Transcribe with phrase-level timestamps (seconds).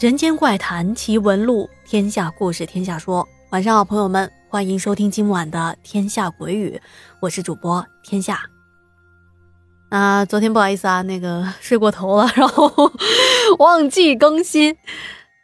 [0.00, 3.28] 人间怪谈奇闻录，天下故事天下说。
[3.50, 6.80] 晚上好，朋友们，欢迎收听今晚的《天下鬼语》，
[7.20, 8.40] 我是主播天下。
[9.90, 12.90] 啊，昨天不好意思啊，那个睡过头了，然后
[13.58, 14.74] 忘记更新，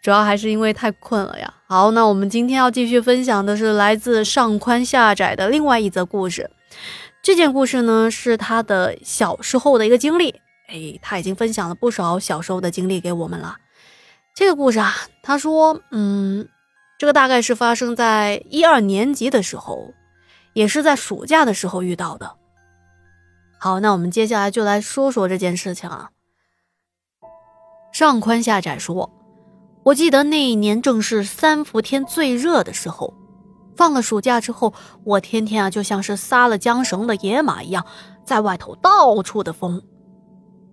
[0.03, 1.53] 主要还是因为太困了呀。
[1.67, 6.51] 好，那我们今天要继续分享的是来自上宽下窄的另外一则故事。
[7.23, 10.31] 这件故事呢，是他的小时候的一个经历。
[10.69, 13.59] 哎，他已经分享了不少小时候的经历给我们了。
[14.37, 16.47] 这个故事啊，他说，嗯，
[16.99, 19.95] 这个大概是发生在一二年级的时候，
[20.53, 22.37] 也是在暑假的时候遇到的。
[23.59, 26.11] 好，那我们接下来就来说说这件事情啊。
[27.95, 29.11] 上宽下窄说，
[29.85, 33.15] 我记得那一年正是三伏天最热的时候。
[33.75, 37.87] 放了暑假之后，我天天啊就像是撒了缰绳的野马一样，
[38.23, 39.83] 在外头到处的疯。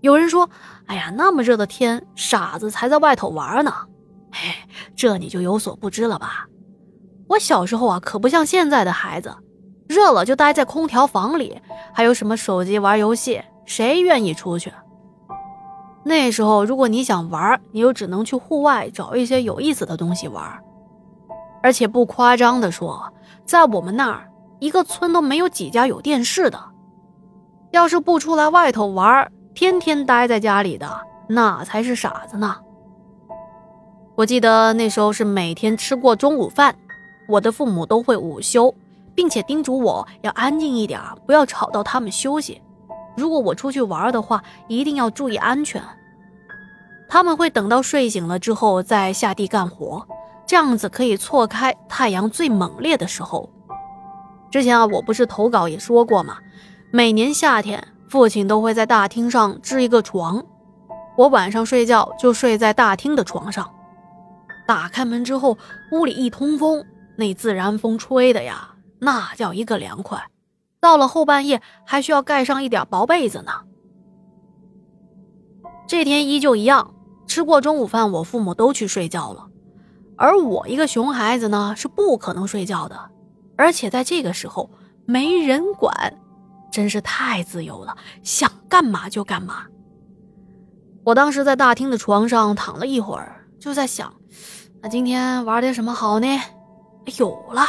[0.03, 0.49] 有人说
[0.87, 3.73] ：“哎呀，那么热的天，傻子才在外头玩呢。”
[4.33, 4.53] 嘿，
[4.97, 6.45] 这你就有所不知了吧？
[7.29, 9.33] 我小时候啊，可不像现在的孩子，
[9.87, 11.57] 热了就待在空调房里，
[11.93, 14.73] 还有什么手机玩游戏，谁愿意出去？
[16.03, 20.43] 那时候，如果你想玩，你就只能去户外找一些有意思的东西玩。
[21.61, 23.01] 而且不夸张的说，
[23.45, 24.29] 在我们那儿，
[24.59, 26.61] 一个村都没有几家有电视的。
[27.71, 32.55] 要是不出来外头玩，天天待在家里的，那才是傻子呢。
[34.15, 36.75] 我记得那时候是每天吃过中午饭，
[37.27, 38.73] 我的父母都会午休，
[39.15, 42.61] 并且叮嘱我要安静一点，不要吵到他们休息。
[43.15, 45.81] 如果我出去玩的话，一定要注意安全。
[47.07, 50.07] 他们会等到睡醒了之后再下地干活。
[50.45, 53.49] 这样子可以错开太阳最猛烈的时候。
[54.51, 56.37] 之前啊，我不是投稿也说过吗？
[56.91, 60.45] 每年夏天，父亲都会在大厅上支一个床，
[61.17, 63.67] 我晚上睡觉就睡在大厅的床上。
[64.67, 65.57] 打开门之后，
[65.91, 66.85] 屋里一通风，
[67.17, 70.25] 那自然风吹的呀，那叫一个凉快。
[70.79, 73.51] 到了后半夜，还需要盖上一点薄被子呢。
[75.87, 76.93] 这天依旧一样，
[77.25, 79.47] 吃过中午饭，我父母都去睡觉了。
[80.17, 83.09] 而我一个熊孩子呢，是不可能睡觉的，
[83.57, 84.69] 而且在这个时候
[85.07, 86.13] 没人管，
[86.73, 89.67] 真是太自由了，想干嘛就干嘛。
[91.05, 94.11] 我当时在大厅的床上躺了一会儿，就在想，
[94.81, 96.27] 那今天玩点什么好呢？
[97.19, 97.63] 有了，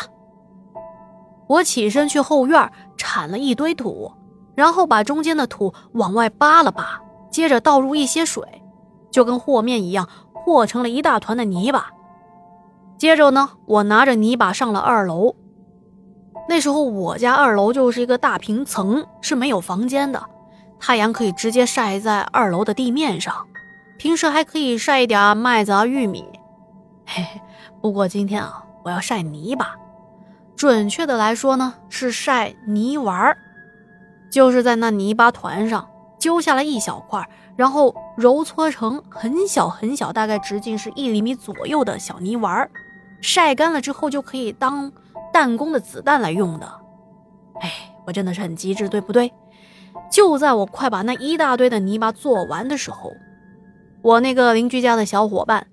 [1.46, 4.10] 我起身去后院铲了一堆土，
[4.54, 6.98] 然后把中间的土往外扒了扒，
[7.30, 8.62] 接着倒入一些水，
[9.10, 11.90] 就跟和面一样，和成了一大团的泥巴。
[12.96, 15.36] 接着呢，我拿着泥巴上了二楼。
[16.48, 20.22] 那时候我家二楼就是一个大平层，是没有房间的，
[20.78, 23.46] 太阳可以直接晒在二楼的地面上，
[23.98, 26.28] 平时还可以晒一点麦子啊、玉米。
[27.06, 27.40] 嘿嘿，
[27.80, 29.74] 不过今天啊，我要晒泥巴，
[30.54, 33.36] 准确的来说呢，是晒泥丸儿，
[34.30, 35.88] 就是在那泥巴团上
[36.18, 37.26] 揪下来一小块，
[37.56, 42.70] 然后揉搓成很小很小，大概直径是一厘米左右的小泥丸儿。
[43.20, 44.92] 晒干了之后就可以当
[45.34, 46.80] 弹弓的子弹来用的，
[47.60, 49.32] 哎，我真的是很机智，对不对？
[50.08, 53.10] 就在我快把那一大堆的泥巴做完的时候，
[54.00, 55.66] 我那个邻居家的小伙伴，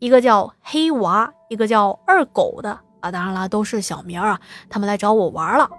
[0.00, 4.40] 一个叫黑娃，一个叫二狗的啊，当然了，都是小名啊。
[4.68, 5.70] 他们来找我玩了，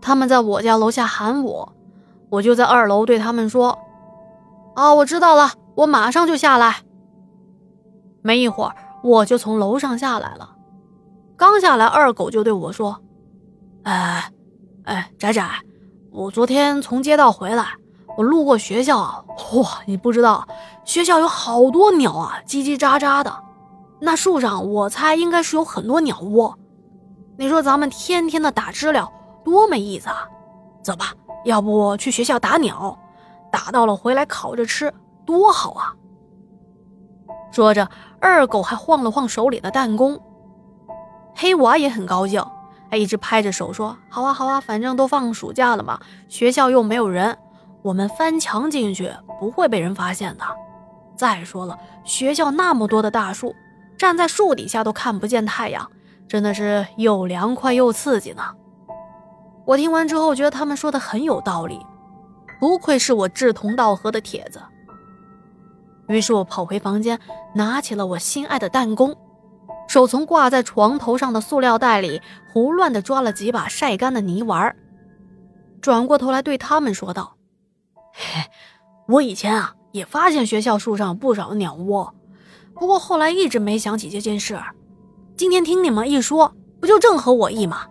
[0.00, 1.74] 他们在我家楼下喊我，
[2.30, 3.78] 我就在二楼对他们说
[4.74, 6.76] ：“啊，我知道了，我马上就下来。”
[8.22, 8.74] 没一会儿。
[9.02, 10.54] 我就从楼上下来了，
[11.42, 13.02] 刚下来，二狗就对我说
[13.82, 14.30] ：“哎，
[14.84, 15.44] 哎，仔仔，
[16.12, 17.66] 我昨天从街道回来，
[18.16, 20.46] 我路过学校，嚯，你不知道，
[20.84, 23.42] 学校有好多鸟啊，叽叽喳喳的。
[24.00, 26.56] 那树上，我猜应该是有很多鸟窝。
[27.36, 29.10] 你说咱们天天的打知了，
[29.44, 30.28] 多没意思啊！
[30.80, 31.12] 走吧，
[31.44, 32.96] 要不去学校打鸟，
[33.50, 34.94] 打到了回来烤着吃，
[35.26, 35.92] 多好啊！”
[37.50, 37.88] 说着。
[38.20, 40.16] 二狗还晃了晃手里的弹弓，
[41.34, 42.44] 黑娃也很高兴，
[42.90, 45.98] 还一直拍着手说：“好啊，好啊，反正都放暑假了嘛，
[46.28, 47.36] 学校又没有人，
[47.82, 50.44] 我们翻墙进去不会被人发现的。
[51.16, 53.54] 再说了，学校那么多的大树，
[53.96, 55.90] 站在树底下都看不见太阳，
[56.28, 58.42] 真的是又凉快又刺激呢。”
[59.64, 61.80] 我听完之后，觉得他们说的很有道理，
[62.58, 64.60] 不愧是我志同道合的铁子。
[66.08, 67.18] 于是我跑回房间，
[67.54, 69.16] 拿起了我心爱的弹弓，
[69.92, 74.74] 手从挂在床头上的塑料袋里胡乱地抓了几把晒干的泥丸，
[75.82, 77.36] 转过头来对他们说道
[78.14, 78.44] ：“嘿，
[79.06, 82.14] 我以前啊也发现学校树上不少鸟窝，
[82.72, 84.58] 不过后来一直没想起这件事。
[85.36, 87.82] 今天听你们一说，不就正合我意吗？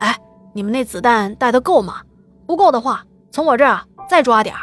[0.00, 0.18] 哎，
[0.54, 2.02] 你们那子弹带的够吗？
[2.48, 4.62] 不够的话，从我这儿再抓点儿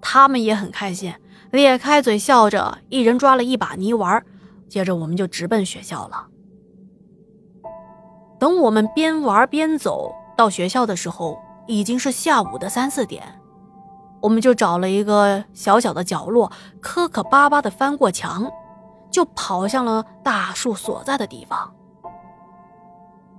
[0.00, 1.14] 他们也很开心，
[1.50, 4.24] 咧开嘴笑着，一人抓了一把泥丸。
[4.70, 6.28] 接着我们就直奔学校了。
[8.38, 13.40] 等我们边玩边走到学校的时候，已经是下午的三四点。
[14.22, 18.50] 我们就找了一个小小的角落，磕磕巴巴的翻过墙，
[19.10, 21.74] 就跑向了大树所在的地方。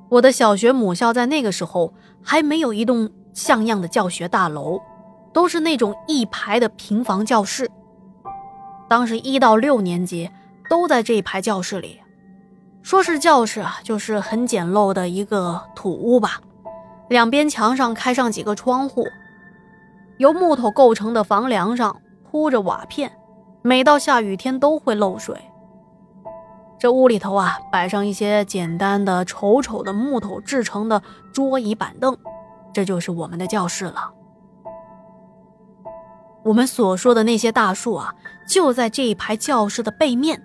[0.09, 4.81] 我的小学母校在那个时候还没有一栋像样的教学大楼，
[5.31, 7.71] 都是那种一排的平房教室。
[8.89, 10.29] 当时一到六年级。
[10.71, 11.99] 都在这一排教室里，
[12.81, 16.39] 说是教室啊，就是很简陋的一个土屋吧。
[17.09, 19.05] 两边墙上开上几个窗户，
[20.15, 23.11] 由木头构成的房梁上铺着瓦片，
[23.61, 25.35] 每到下雨天都会漏水。
[26.79, 31.03] 这屋里头啊，摆上一些简单的、丑丑的木头制成的
[31.33, 32.17] 桌椅板凳，
[32.73, 34.13] 这就是我们的教室了。
[36.45, 38.15] 我们所说的那些大树啊，
[38.47, 40.41] 就在这一排教室的背面。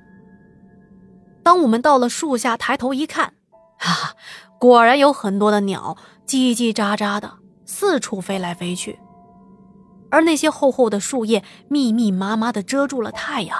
[1.46, 3.34] 当我们到了树下，抬头一看，
[3.78, 4.18] 啊，
[4.58, 5.96] 果然有很多的鸟
[6.26, 7.34] 叽叽喳喳的
[7.64, 8.98] 四处飞来飞去，
[10.10, 13.56] 而那些厚厚的树叶密密麻麻的遮住了太阳，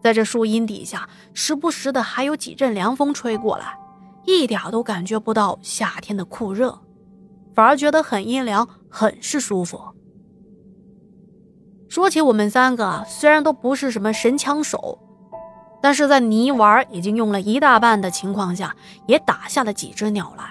[0.00, 3.76] 在这树荫底下，时不时的还有几阵凉风吹过来，
[4.24, 6.82] 一点都感觉不到夏天的酷热，
[7.52, 9.80] 反而觉得很阴凉，很是舒服。
[11.88, 15.02] 说起我们三个，虽然都不是什么神枪手。
[15.80, 18.74] 但是在泥丸已经用了一大半的情况下，
[19.06, 20.44] 也打下了几只鸟来。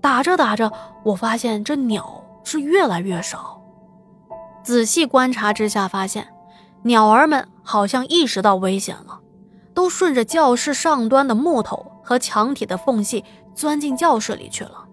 [0.00, 0.70] 打着打着，
[1.04, 3.60] 我发现这鸟是越来越少。
[4.62, 6.28] 仔细观察之下，发现
[6.82, 9.20] 鸟儿们好像意识到危险了，
[9.72, 13.24] 都顺着教室上端的木头和墙体的缝隙
[13.54, 14.83] 钻进教室里去了。